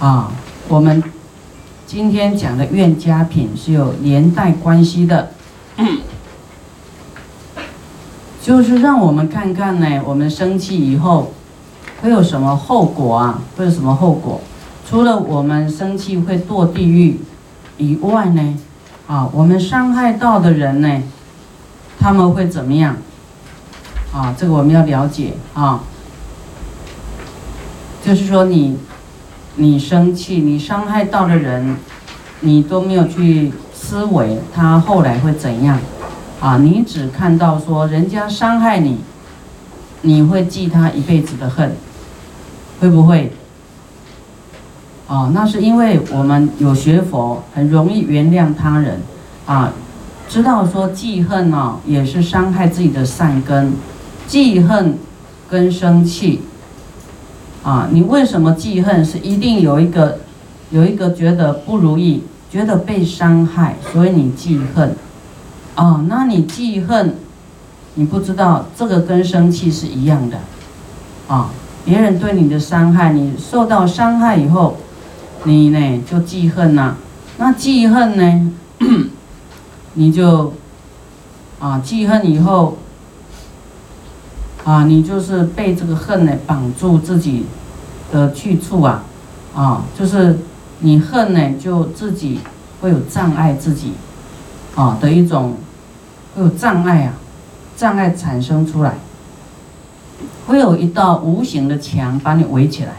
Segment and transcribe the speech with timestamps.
[0.00, 0.32] 啊，
[0.68, 1.02] 我们
[1.86, 5.30] 今天讲的怨家品是有连带关系的，
[8.42, 11.32] 就是让我们看看呢，我们生气以后
[12.02, 13.40] 会有什么后果啊？
[13.56, 14.40] 会有什么后果？
[14.86, 17.20] 除了我们生气会堕地狱
[17.78, 18.58] 以外呢，
[19.06, 21.02] 啊，我们伤害到的人呢，
[21.98, 22.96] 他们会怎么样？
[24.12, 25.84] 啊，这个我们要了解啊。
[28.04, 28.76] 就是说你，
[29.56, 31.76] 你生气，你伤害到的人，
[32.40, 35.78] 你都没有去思维他后来会怎样，
[36.40, 38.98] 啊，你只看到说人家伤害你，
[40.02, 41.76] 你会记他一辈子的恨，
[42.80, 43.32] 会不会？
[45.06, 49.00] 啊，那是因为我们有学佛，很容易原谅他人，
[49.46, 49.72] 啊，
[50.28, 53.72] 知道说记恨呢也是伤害自己的善根，
[54.26, 54.98] 记恨
[55.48, 56.40] 跟生气。
[57.64, 59.02] 啊，你为什么记恨？
[59.02, 60.18] 是一定有一个，
[60.70, 64.94] 有一个觉得不如意，觉得被伤害，所以你记恨。
[65.74, 67.14] 哦，那你记恨，
[67.94, 70.36] 你不知道这个跟生气是一样的。
[71.26, 71.50] 啊，
[71.86, 74.76] 别人对你的伤害，你受到伤害以后，
[75.44, 76.96] 你呢就记恨呐。
[77.38, 78.52] 那记恨呢，
[79.94, 80.52] 你就
[81.58, 82.76] 啊记恨以后。
[84.64, 87.44] 啊，你就是被这个恨呢绑住自己
[88.10, 89.04] 的去处啊，
[89.54, 90.38] 啊，就是
[90.78, 92.40] 你恨呢，就自己
[92.80, 93.92] 会有障碍自己，
[94.74, 95.56] 啊的一种
[96.34, 97.12] 会有障碍啊，
[97.76, 98.94] 障碍产生出来，
[100.46, 102.92] 会有一道无形的墙把你围起来，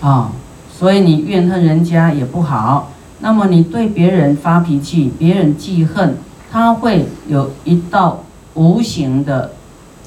[0.00, 0.32] 啊，
[0.76, 6.18] 所以你怨恨人家也不好，那么你对别人发脾气，别人记恨，
[6.50, 9.52] 他会有一道无形的。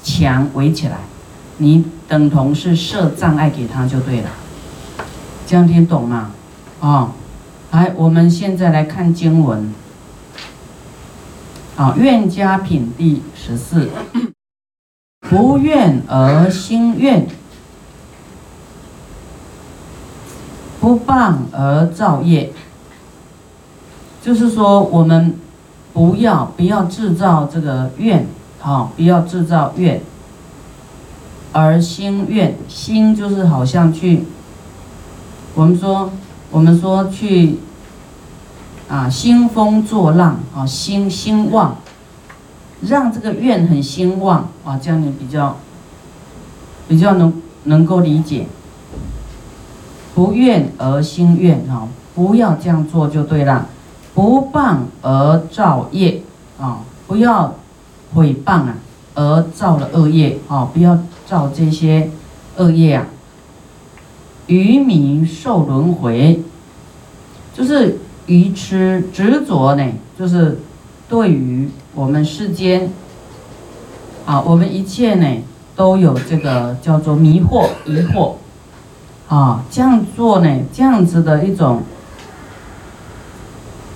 [0.02, 0.98] 墙围起来，
[1.58, 4.30] 你等同是设障碍给他就对了，
[5.46, 6.30] 这样听懂吗？
[6.80, 7.10] 哦，
[7.72, 9.74] 来，我们现在来看经文。
[11.76, 13.88] 啊，愿家品第十四，
[15.20, 17.28] 不怨而心怨，
[20.80, 22.52] 不谤而造业。
[24.20, 25.36] 就是说，我们
[25.92, 28.26] 不要不要制造这个怨。
[28.68, 30.02] 好，不要制造怨，
[31.52, 34.24] 而心怨心就是好像去，
[35.54, 36.10] 我们说，
[36.50, 37.60] 我们说去，
[38.86, 41.76] 啊，兴风作浪啊，兴兴旺，
[42.82, 45.56] 让这个怨很兴旺啊，这样你比较，
[46.86, 47.32] 比较能
[47.64, 48.48] 能够理解。
[50.14, 53.66] 不怨而心怨啊，不要这样做就对了。
[54.14, 56.22] 不谤而造业
[56.60, 57.54] 啊，不要。
[58.14, 58.74] 毁谤啊，
[59.14, 60.70] 而造了恶业啊！
[60.72, 62.10] 不要造这些
[62.56, 63.06] 恶业啊！
[64.46, 66.42] 愚民受轮回，
[67.54, 69.84] 就是愚痴执着呢，
[70.18, 70.58] 就是
[71.08, 72.90] 对于我们世间
[74.24, 75.42] 啊，我们一切呢
[75.76, 78.34] 都有这个叫做迷惑、疑惑
[79.28, 81.82] 啊，这样做呢，这样子的一种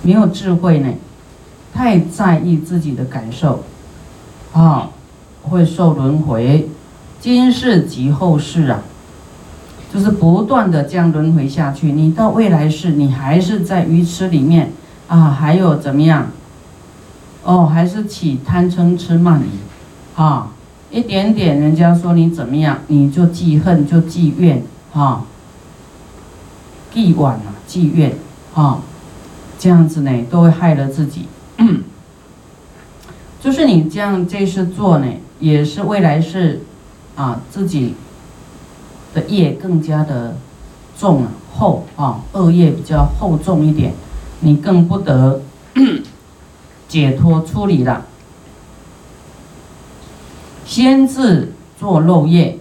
[0.03, 0.89] 没有智慧呢，
[1.73, 3.63] 太在意自己的感受。
[4.53, 4.89] 啊，
[5.41, 6.69] 会受轮回，
[7.19, 8.81] 今世及后世啊，
[9.93, 11.91] 就是不断的这样轮回下去。
[11.91, 14.71] 你到未来世，你还是在鱼池里面
[15.07, 16.27] 啊，还有怎么样？
[17.43, 20.47] 哦，还是起贪嗔痴慢疑，啊，
[20.91, 24.63] 一点点人家说你怎么样，你就记恨，就记怨，
[24.93, 25.25] 啊，
[26.93, 28.15] 记晚啊，记怨，
[28.53, 28.79] 啊，
[29.57, 31.25] 这样子呢，都会害了自己。
[33.43, 36.61] 就是你这样这事做呢，也是未来是，
[37.17, 37.93] 啊自己
[39.13, 40.37] 的业更加的
[40.97, 43.91] 重厚啊，恶业比较厚重一点，
[44.39, 45.41] 你更不得
[46.87, 48.05] 解脱出离了。
[50.65, 52.57] 先自做漏业，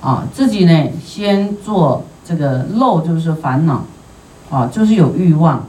[0.00, 3.84] 啊自己呢先做这个漏就是烦恼，
[4.50, 5.66] 啊就是有欲望，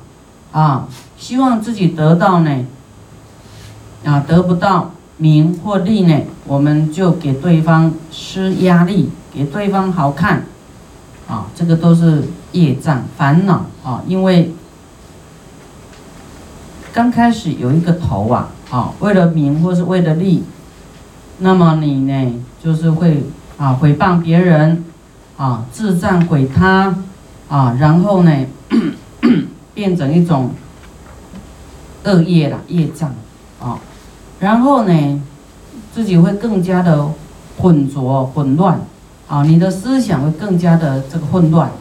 [0.53, 0.87] 啊
[1.17, 2.65] 希望自己得到呢。
[4.03, 10.43] 啊，得不到名或利呢，我们就给对方施压力，给对方好看，
[11.27, 14.03] 啊，这个都是业障烦恼啊。
[14.05, 14.53] 因为
[16.91, 20.43] 刚开始有一个头啊，啊，为了名或是为了利，
[21.37, 23.23] 那么你呢，就是会
[23.57, 24.83] 啊毁谤别人，
[25.37, 26.93] 啊自赞毁他，
[27.47, 28.45] 啊，然后呢，
[29.73, 30.51] 变成一种
[32.03, 33.09] 恶业了，业障，
[33.61, 33.79] 啊。
[34.43, 35.21] 然后呢，
[35.95, 37.07] 自己会更加的
[37.57, 38.77] 混浊混乱，
[39.25, 41.71] 啊，你的思想会更加的这个混乱，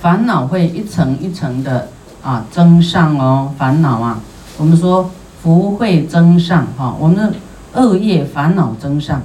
[0.00, 1.90] 烦恼会一层一层的
[2.24, 4.18] 啊增上哦，烦恼啊，
[4.58, 5.08] 我们说
[5.40, 7.32] 福会增上哈，我们的
[7.74, 9.22] 恶业烦恼增上，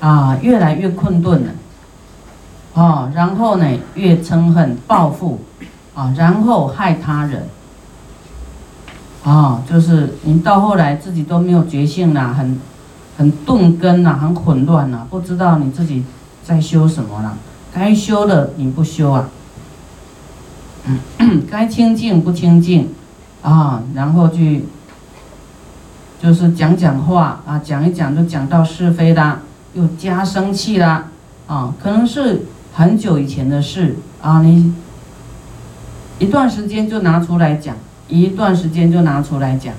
[0.00, 5.38] 啊，越来越困顿了，啊，然后呢越憎恨报复，
[5.94, 7.46] 啊，然后害他人，
[9.24, 12.60] 啊，就是你到后来自己都没有觉性了，很
[13.16, 16.04] 很钝根呐，很混乱呐，不知道你自己
[16.44, 17.36] 在修什么了，
[17.72, 19.28] 该修的你不修啊。
[21.48, 22.88] 该清净不清净，
[23.40, 24.64] 啊，然后去，
[26.20, 29.42] 就是讲讲话啊，讲一讲就讲到是非啦，
[29.74, 31.04] 又加生气啦，
[31.46, 33.96] 啊，可能是很久以前的事。
[34.20, 34.74] 啊，你
[36.18, 37.76] 一段时间就拿出来讲，
[38.20, 39.72] 一段时间就拿出来讲，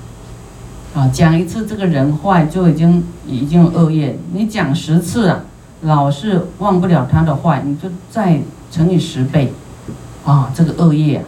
[0.96, 5.42] 啊，讲一次这个人坏就已经已经恶业，你讲十次啊，
[5.82, 8.42] 老是忘不了他的坏，你就再
[8.72, 9.54] 乘以十倍。
[10.26, 11.24] 啊，这个恶业啊，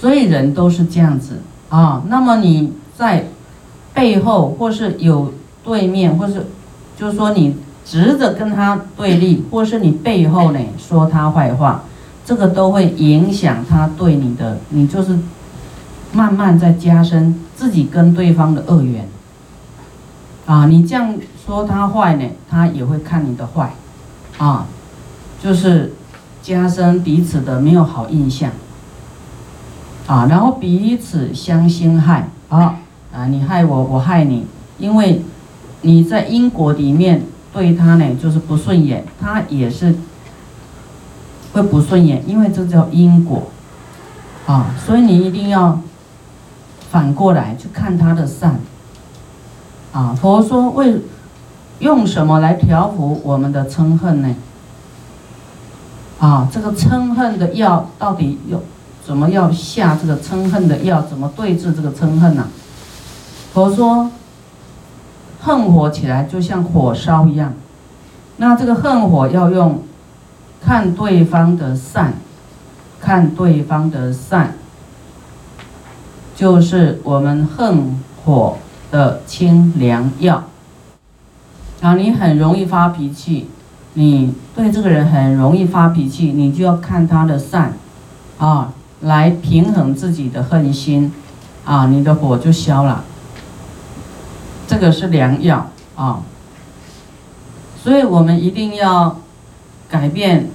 [0.00, 2.02] 所以人都是这样子啊。
[2.08, 3.26] 那么你在
[3.94, 5.32] 背后，或是有
[5.62, 6.46] 对面，或是
[6.98, 7.54] 就是说你
[7.86, 11.84] 直着跟他对立，或是你背后呢说他坏话，
[12.26, 15.16] 这个都会影响他对你的，你就是
[16.14, 19.06] 慢慢在加深自己跟对方的恶缘。
[20.46, 21.14] 啊，你这样
[21.44, 23.74] 说他坏呢，他也会看你的坏，
[24.38, 24.66] 啊，
[25.42, 25.92] 就是。
[26.44, 28.50] 加深彼此的没有好印象，
[30.06, 32.28] 啊，然后彼此相心害。
[32.50, 32.76] 啊
[33.14, 34.44] 啊，你害我，我害你，
[34.78, 35.22] 因为
[35.80, 39.94] 你在因果里面对他呢就是不顺眼，他也是
[41.54, 43.44] 会不顺眼，因为这叫因果，
[44.46, 45.80] 啊，所以你一定要
[46.94, 48.60] 反过来去看他的善，
[49.92, 51.00] 啊，佛说为
[51.80, 54.32] 用什么来调伏我们的嗔恨呢？
[56.20, 58.62] 啊，这个嗔恨的药到底有
[59.04, 61.02] 怎么要下这个嗔恨的药？
[61.02, 62.46] 怎么对治这个嗔恨呢？
[63.52, 64.12] 佛说，
[65.40, 67.54] 恨火起来就像火烧一样，
[68.36, 69.82] 那这个恨火要用
[70.64, 72.14] 看对方的善，
[73.00, 74.54] 看对方的善，
[76.34, 78.56] 就是我们恨火
[78.90, 80.44] 的清凉药。
[81.80, 83.48] 啊，你很容易发脾气。
[83.96, 87.74] 你对这个人很容易发脾气，你就要看他的善，
[88.38, 88.72] 啊，
[89.02, 91.12] 来平衡自己的恨心，
[91.64, 93.04] 啊，你的火就消了。
[94.66, 96.22] 这个是良药啊，
[97.80, 99.20] 所以我们一定要
[99.88, 100.50] 改变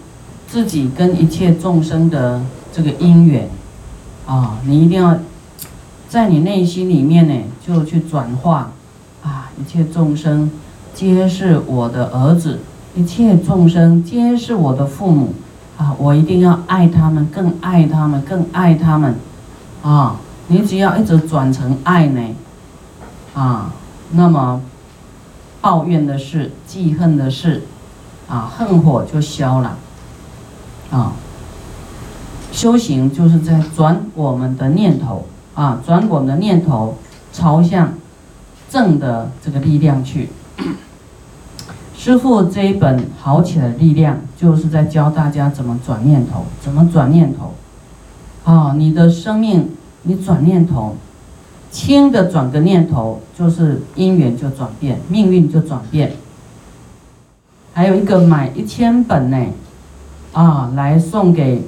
[0.45, 2.41] 自己跟一切众生的
[2.73, 3.49] 这个因缘，
[4.27, 5.17] 啊，你一定要
[6.09, 7.35] 在你内心里面呢，
[7.65, 8.71] 就去转化，
[9.23, 10.49] 啊，一切众生
[10.91, 12.59] 皆是我的儿子。
[12.95, 15.35] 一切众生皆是我的父母，
[15.77, 19.13] 啊，我一定要爱他们，更爱他们，更爱他们，
[19.83, 22.21] 啊，你只要一直转成爱呢，
[23.35, 23.71] 啊，
[24.11, 24.59] 那么
[25.61, 27.61] 抱怨的事、记恨的事，
[28.27, 29.77] 啊，恨火就消了，
[30.89, 31.13] 啊，
[32.51, 35.27] 修行就是在转我们的念头，
[35.59, 36.97] 啊，转我们的念头
[37.33, 37.91] 朝向
[38.69, 40.29] 正的这个力量去。
[41.97, 47.55] 师傅这一本好起来的力量，就是在教大家怎么转念头，怎么转念头。
[48.45, 50.95] 啊，你的生命，你转念头，
[51.69, 56.13] 轻的转个念头，就是因缘就转变，命运就转变。
[57.73, 59.45] 还有一个买一千本呢，
[60.31, 61.67] 啊，来送给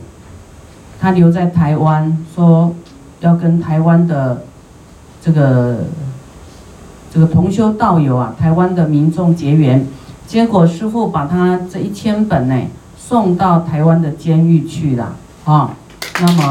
[0.97, 2.73] 他留在台湾，说
[3.21, 4.43] 要跟台湾的
[5.23, 5.77] 这个
[7.13, 9.87] 这个同修道友啊，台湾的民众结缘。
[10.27, 12.55] 结果师傅把他这一千本呢
[12.97, 15.71] 送到台湾的监狱去了啊，
[16.19, 16.49] 那么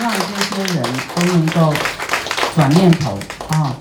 [0.00, 1.74] 让这些人都能够
[2.54, 3.74] 转念头啊。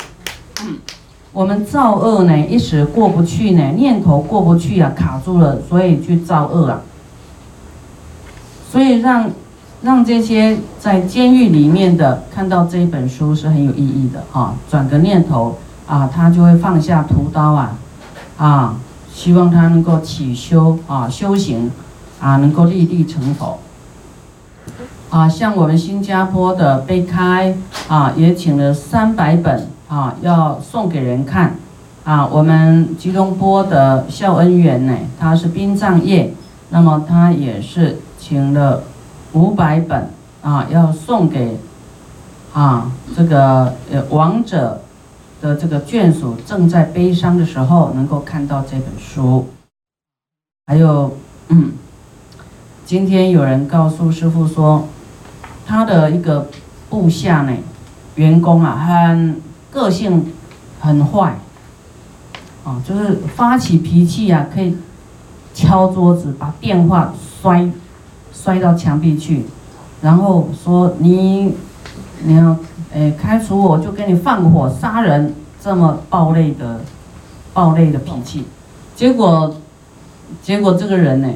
[1.32, 6.82] 我们造恶呢一时过不去呢，念头过不去啊，卡住了，所以去造恶啊。
[8.72, 9.30] 所以让
[9.86, 17.78] 让这些在监狱里面的看到这一本书是很有意义的啊，转个念头啊，他就会放下屠刀啊。
[18.36, 18.76] 啊，
[19.14, 21.70] 希望他能够起修啊，修行
[22.20, 23.60] 啊，能够立地成佛。
[25.12, 27.56] 啊，像我们新加坡的悲开
[27.88, 31.58] 啊，也请了三百本啊，要送给人看。
[32.04, 36.34] 啊，我们吉隆坡的孝恩园呢，他是殡葬业，
[36.72, 38.82] 那么他也是请了
[39.36, 40.10] 五百本
[40.42, 41.60] 啊，要送给
[42.54, 44.82] 啊这个呃亡者。
[45.42, 49.48] 的这个眷属正在悲伤的时候，能够看到这本书。
[50.66, 51.18] 还有，
[51.50, 51.74] 嗯，
[52.86, 54.88] 今天有人告诉师傅说，
[55.68, 56.48] 他的一个
[56.90, 57.52] 部下呢，
[58.16, 59.40] 员工啊，很
[59.70, 60.34] 个性
[60.80, 61.38] 很坏，
[62.64, 64.78] 啊，就是发起脾气啊，可以
[65.54, 67.70] 敲桌子，把电话摔
[68.44, 69.46] 摔到墙壁去，
[70.02, 71.56] 然后说你
[72.24, 72.56] 你要
[72.94, 76.82] 诶开除我，就给你放火杀人，这么暴戾的
[77.54, 78.46] 暴戾的脾气，
[78.96, 79.56] 结果
[80.42, 81.30] 结果这个人呢？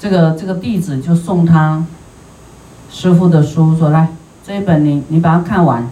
[0.00, 1.84] 这个这个弟子就送他
[2.90, 4.08] 师傅的书，说来
[4.44, 5.88] 这一本你你把它看完。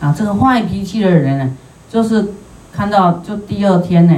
[0.00, 1.50] 啊，这个坏脾气的人呢，
[1.90, 2.28] 就是
[2.72, 4.14] 看到就第二天呢，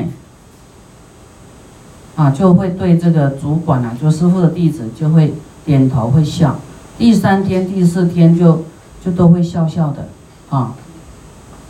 [2.17, 6.57] 啊就会对这个主管啊，就师傅的弟子就会点头会笑。
[6.99, 8.65] 第三天、第四天就
[9.05, 10.09] 就都会笑笑的，
[10.51, 10.75] 啊，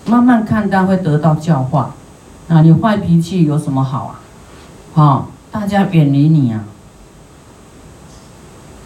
[0.06, 1.94] 慢慢看他会得到教化。
[2.48, 4.16] 啊，你坏脾气有什么好
[4.94, 5.00] 啊？
[5.00, 6.64] 啊，大家远离你啊。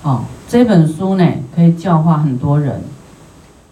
[0.02, 2.82] 哦，这本书呢可以教化很多人，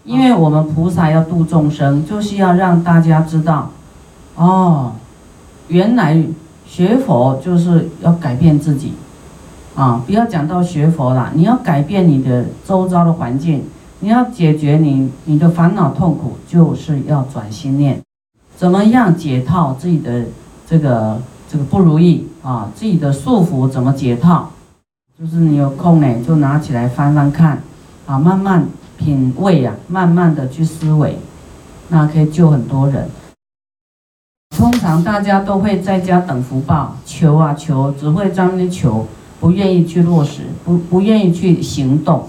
[0.03, 3.69] 因为我们菩萨要度众生，就是要让大家知道，
[4.33, 4.93] 哦，
[5.67, 6.23] 原来
[6.73, 8.93] 学佛就是要改变自己，
[9.75, 13.61] 啊，不要讲到学佛啦，你要改变你的周遭的环境，
[13.99, 18.01] 你要解决你你的烦恼痛苦，就是要转心念，
[18.57, 20.23] 怎么样解套自己的
[20.67, 24.47] 这个这个不如意啊，自己的束缚怎么解套？
[25.19, 27.61] 就是你有空呢，就拿起来翻翻看，
[28.07, 28.65] 啊，慢慢
[28.97, 31.19] 品味呀，慢慢的去思维，
[31.89, 33.07] 那可以救很多人。
[34.55, 39.05] 通常大家都会在家等福报，求啊求，只会在那求，
[39.39, 42.27] 不愿意去落实，不不愿意去行动，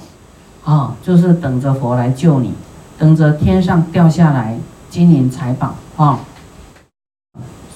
[0.64, 2.52] 啊，就是等着佛来救你，
[2.98, 4.58] 等着天上掉下来
[4.90, 6.20] 金银财宝啊。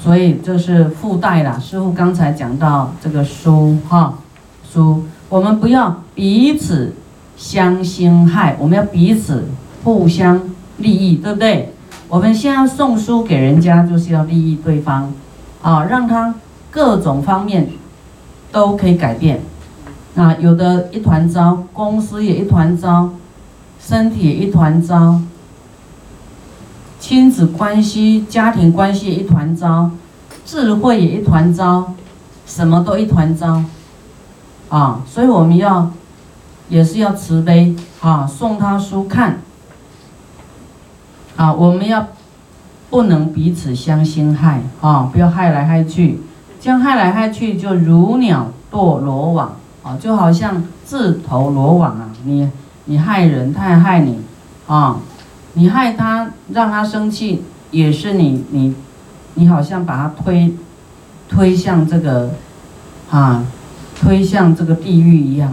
[0.02, 4.14] 所以这是附带啦，师傅刚才讲到这个书哈。
[4.70, 6.94] 书，我们不要彼此
[7.36, 9.44] 相侵害，我们要彼此
[9.84, 10.40] 互相
[10.78, 11.74] 利益，对不对？
[12.08, 15.12] 我们现在送书给人家，就是要利益对方，
[15.60, 16.34] 啊，让他
[16.70, 17.68] 各种方面
[18.50, 19.42] 都可以改变。
[20.16, 23.10] 啊，有的一团糟，公司也一团糟，
[23.78, 25.20] 身体也一团糟，
[26.98, 29.90] 亲子关系、家庭关系也一团糟，
[30.46, 31.92] 智慧也一团糟，
[32.46, 33.62] 什么都一团糟。
[34.70, 35.90] 啊，所以我们要，
[36.70, 39.40] 也是要慈悲啊，送他书看。
[41.38, 42.08] 啊，我们要
[42.90, 46.18] 不能彼此相侵害啊，不要害来害去，
[46.60, 49.54] 这样害来害去就如鸟堕罗网
[49.84, 52.10] 啊，就好像自投罗网啊。
[52.24, 52.50] 你
[52.86, 54.18] 你害人，他也害你
[54.66, 54.98] 啊，
[55.52, 58.74] 你害他让他生气，也是你你
[59.34, 60.54] 你好像把他推
[61.28, 62.30] 推向这个
[63.10, 63.44] 啊。
[64.00, 65.52] 推向这个地狱一样，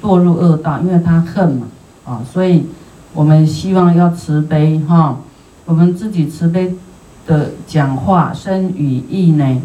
[0.00, 1.66] 堕入恶道，因为他恨嘛，
[2.04, 2.64] 啊，所以
[3.12, 5.18] 我们希望要慈悲哈，
[5.64, 6.74] 我们自己慈悲
[7.26, 9.62] 的讲话身语意呢，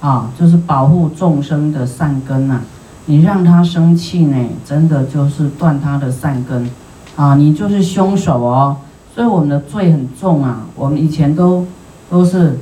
[0.00, 2.60] 啊，就是保护众生的善根呐。
[3.06, 6.70] 你让他生气呢，真的就是断他的善根，
[7.16, 8.76] 啊，你就是凶手哦。
[9.14, 11.66] 所以我们的罪很重啊，我们以前都
[12.10, 12.58] 都是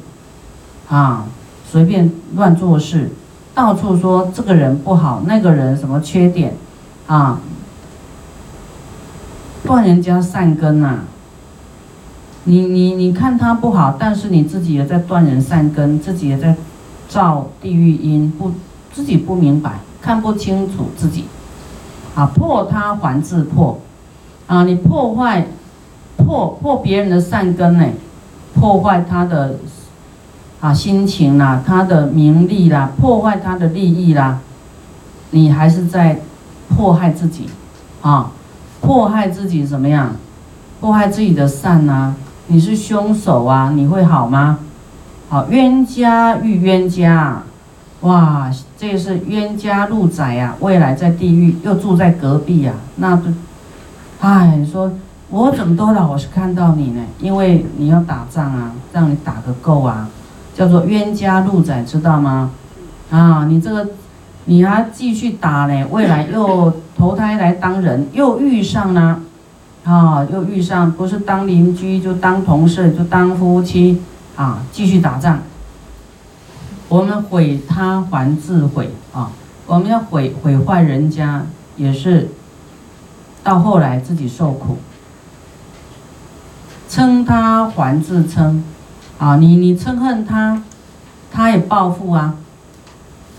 [0.89, 1.27] 啊，
[1.69, 3.11] 随便乱做事。
[3.55, 6.55] 到处说这个人不好，那个人什么缺点，
[7.07, 7.41] 啊，
[9.67, 11.01] 断人家善根呐。
[12.45, 16.55] 你你你看他不好，但是你自己也在断人善根，自己也在
[17.09, 18.53] 造地狱因，不
[18.93, 21.25] 自己不明白，看不清楚自己，
[22.15, 23.79] 啊，破他还自破，
[24.47, 25.47] 啊，你破坏
[26.17, 27.85] 破破别人的善根呢，
[28.55, 29.57] 破坏他的。
[30.59, 34.41] 啊，心情啦，他的名利啦，破坏他的利益啦，
[35.31, 36.19] 你还是在
[36.71, 37.47] 迫害自己，
[38.01, 38.33] 啊，
[38.87, 40.13] 迫害自己怎么样？
[40.81, 42.15] 迫害自己的善呐，
[42.47, 44.61] 你是凶手啊，你会好吗？
[45.29, 47.43] 好，冤家遇冤家，
[48.03, 53.29] 哇，这是冤家路窄呀，未来在地狱又住在隔壁呀，那不，
[54.21, 54.93] 哎，你说
[55.31, 57.03] 我怎么都老是看到你呢？
[57.19, 60.09] 因为你要打仗啊，让你打个够啊。
[60.55, 62.51] 叫做冤家路窄，知道吗？
[63.11, 63.91] 啊，你这个，
[64.47, 69.21] 你还继续打呢，未来又投胎来当人，又遇上了，
[69.85, 74.01] 啊，又遇上，不是当邻居就当同事，就当夫妻，
[74.37, 75.41] 啊，继续打仗。
[76.89, 79.31] 我们毁他还自毁啊，
[79.67, 81.45] 我们要毁毁坏人家，
[81.77, 82.31] 也是
[83.43, 84.79] 到后来自己受苦。
[86.89, 88.65] 称他还自称。
[89.19, 90.63] 啊，你你憎恨他，
[91.33, 92.35] 他也报复啊，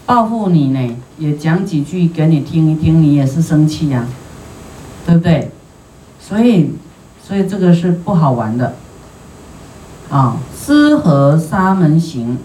[0.07, 4.07] 报复你呢，也讲几句给你听一听，你也是生气呀，
[5.05, 5.51] 对不对？
[6.17, 6.71] 所以，
[7.21, 8.75] 所以这个是不好玩的。
[10.09, 12.37] 啊，私和沙门行。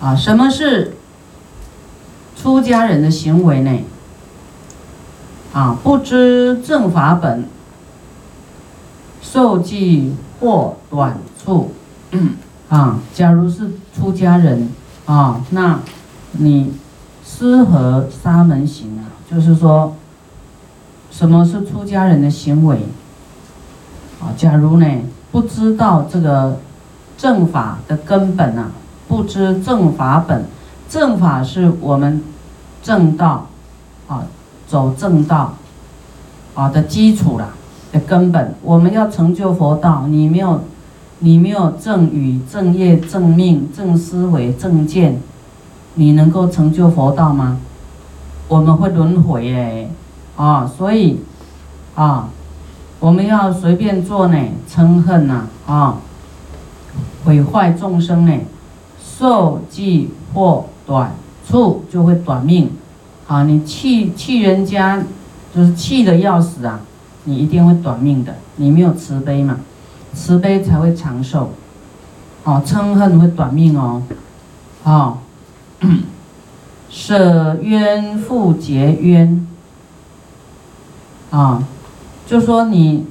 [0.00, 0.96] 啊，什么是
[2.36, 3.78] 出家人的行为呢？
[5.52, 7.44] 啊，不知正法本，
[9.22, 11.70] 受记或短处。
[12.68, 14.68] 啊，假如是出家人
[15.06, 15.78] 啊，那
[16.32, 16.72] 你
[17.24, 19.94] 私和沙门行啊，就是说，
[21.10, 22.78] 什么是出家人的行为？
[24.20, 24.86] 啊，假如呢？
[25.32, 26.58] 不知道这个
[27.16, 28.72] 正法的根本啊，
[29.06, 30.44] 不知正法本，
[30.88, 32.20] 正法是我们
[32.82, 33.46] 正道
[34.08, 34.24] 啊，
[34.66, 35.54] 走正道
[36.54, 37.50] 啊的基础啦
[37.92, 38.54] 的根本。
[38.62, 40.64] 我们要成就佛道，你没有，
[41.20, 45.20] 你没有正语、正业、正命、正思维、正见，
[45.94, 47.58] 你能够成就佛道吗？
[48.48, 49.88] 我们会轮回哎，
[50.36, 51.20] 啊，所以
[51.94, 52.28] 啊。
[53.00, 54.36] 我们要随便做呢，
[54.70, 55.96] 嗔恨呐啊，
[57.24, 58.32] 毁坏众生呢，
[59.02, 61.14] 受记或短
[61.48, 62.70] 处就会短命，
[63.26, 65.02] 啊，你气气人家，
[65.56, 66.80] 就是气的要死啊，
[67.24, 69.56] 你一定会短命的，你没有慈悲嘛，
[70.12, 71.52] 慈悲才会长寿，
[72.44, 74.02] 哦，嗔恨会短命哦，
[74.84, 75.16] 啊，
[76.90, 79.46] 舍冤复结冤，
[81.30, 81.62] 啊。
[82.26, 83.06] 就说你，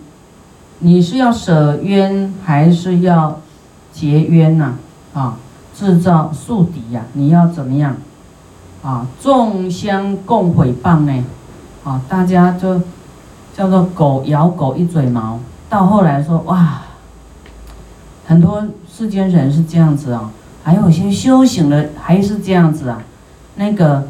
[0.80, 3.42] 你是要舍冤还是要
[3.92, 4.76] 结冤呐？
[5.14, 5.38] 啊，
[5.76, 7.04] 制造宿敌呀？
[7.12, 7.98] 你要怎么样？
[8.82, 11.26] 啊，众相共毁谤呢？
[11.84, 12.82] 啊，大家就
[13.54, 15.40] 叫做狗咬狗一嘴毛。
[15.70, 16.84] 到后来说哇，
[18.26, 20.32] 很多世间人是这样子啊，
[20.64, 23.02] 还有些修行的还是这样子啊，
[23.56, 24.08] 那个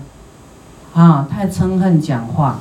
[0.93, 2.59] 啊，太嗔恨讲话。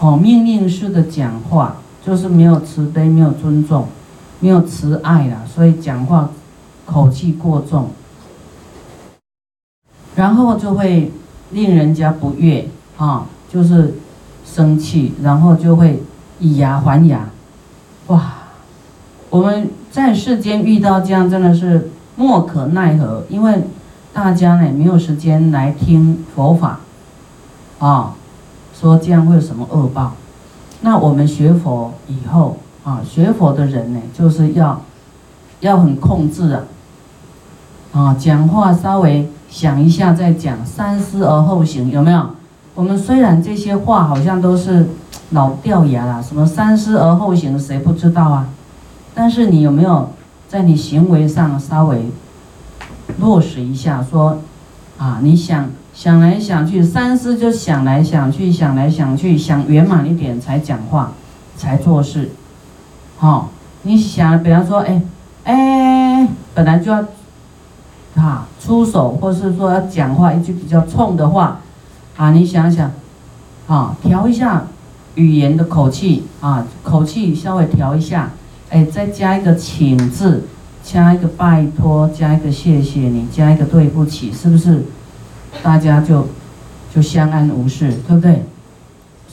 [0.00, 3.88] 哦，命令式的讲话就是没有慈悲，没有尊重，
[4.38, 6.30] 没有慈爱了，所以讲话
[6.86, 7.90] 口气过重，
[10.14, 11.10] 然后就会
[11.50, 13.94] 令人家不悦啊，就是
[14.46, 16.00] 生气，然后就会
[16.38, 17.28] 以牙还牙。
[18.06, 18.34] 哇，
[19.30, 23.64] 我们在世间遇到这样真的是莫可奈何，因为
[24.12, 26.80] 大家呢没有时间来听佛法
[27.78, 28.14] 啊。
[28.80, 30.12] 说这样会有什么恶报？
[30.82, 34.80] 那我们学佛以后啊，学佛的人呢，就是要
[35.58, 36.62] 要很控制啊，
[37.92, 42.24] 啊，讲话稍微想一下再讲，三思而后行，有没有？
[42.76, 44.86] 我们虽然这些话好像都是
[45.30, 48.48] 老掉牙了，什么三思而后行，谁不知道啊？
[49.18, 50.10] 但是你有没有
[50.46, 52.04] 在你行为上稍微
[53.18, 54.00] 落实一下？
[54.08, 54.38] 说
[54.96, 55.68] 啊，你想。
[55.92, 61.10] 想来想去，三思就想来想去，想来想去，想圆满一点才讲话，
[61.56, 62.30] 才做事。
[63.16, 63.50] 好，
[63.82, 65.02] 你想，比方说，哎，
[65.42, 67.04] 哎，本来就要，
[68.14, 71.58] 啊，出手，或是说要讲话一句比较冲的话，
[72.16, 72.92] 啊，你想想，
[73.66, 74.66] 啊，调一下
[75.16, 78.30] 语言的口气，啊，口气稍微调一下，
[78.70, 80.44] 哎，再加一个请字，
[80.82, 84.84] 加一个拜托，加一个谢谢你，加一个对不起，是不是？
[85.62, 86.28] 大家就
[86.94, 88.44] 就相安无事，对不对？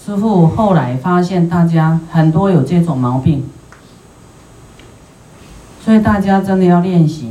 [0.05, 3.43] 师傅后来发现大家很多有这种毛病，
[5.83, 7.29] 所以大家真的要练习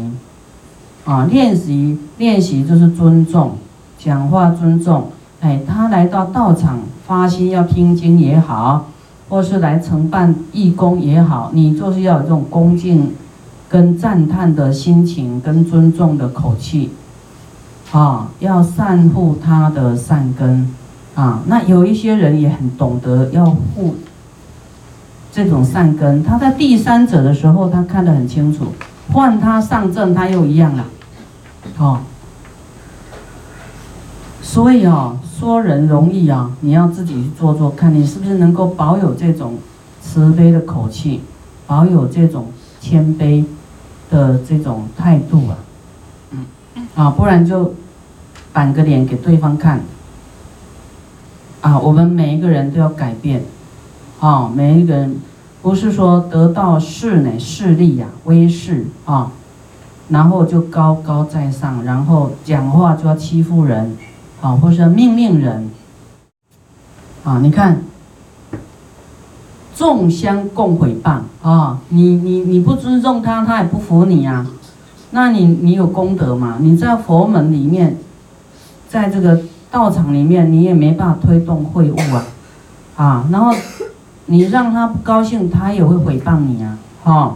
[1.04, 1.26] 啊！
[1.30, 3.56] 练习练习就是尊重，
[3.98, 5.10] 讲话尊重。
[5.40, 8.88] 哎，他来到道场发心要听经也好，
[9.34, 13.12] 或是来承办义工也好，你就是要有这种恭敬、
[13.68, 16.92] 跟赞叹的心情，跟尊重的口气。
[17.90, 20.72] 啊，要善护他的善根，
[21.16, 23.96] 啊，那有一些人也很懂得要护
[25.32, 26.22] 这种善根。
[26.22, 28.66] 他在第三者的时候，他看得很清楚，
[29.12, 30.84] 换他上阵，他又一样了，
[31.78, 31.98] 哦。
[34.44, 39.54] 所以啊，说人容易啊，你要自己去做做看，你是不是能够保有这种
[40.00, 41.22] 慈悲的口气，
[41.66, 42.48] 保有这种
[42.80, 43.44] 谦卑
[44.10, 45.56] 的这种态度啊，
[46.30, 46.46] 嗯，
[46.94, 47.74] 啊，不然就。
[48.52, 49.80] 板个脸给对方看，
[51.60, 53.42] 啊，我们每一个人都要改变，
[54.20, 55.16] 啊，每一个人
[55.60, 59.32] 不是说得到势呢势力呀威势啊，
[60.08, 63.96] 然后就高高在上，然后讲话就要欺负人，
[64.44, 65.70] 啊，或是命令人，
[67.24, 67.82] 啊，你看，
[69.74, 74.46] 众相共毁谤啊，你你你不尊重他，他也不服你啊，
[75.12, 76.58] 那你你有功德嘛？
[76.60, 77.96] 你在佛门里面，
[78.86, 82.26] 在这个道场里面，你也没办法推动会务啊，
[82.96, 83.50] 啊，然后
[84.26, 87.34] 你让他不高兴，他也会诽谤你啊，哈。